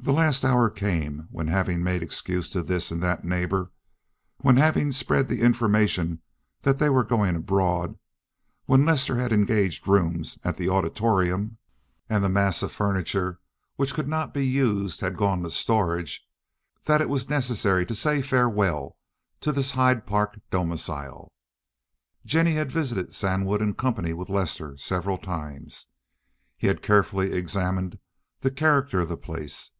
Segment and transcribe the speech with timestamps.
[0.00, 3.70] The last hour came, when having made excuses to this and that neighbor,
[4.42, 6.20] when having spread the information
[6.60, 7.98] that they were going abroad,
[8.66, 11.56] when Lester had engaged rooms at the Auditorium,
[12.06, 13.40] and the mass of furniture
[13.76, 16.28] which could not be used had gone to storage,
[16.84, 18.98] that it was necessary to say farewell
[19.40, 21.32] to this Hyde Park domicile.
[22.26, 25.86] Jennie had visited Sandwood in company with Lester several times.
[26.58, 27.98] He had carefully examined
[28.40, 29.70] the character of the place.